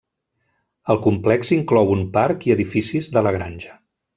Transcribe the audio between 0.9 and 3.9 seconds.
El complex inclou un parc i edificis de la granja.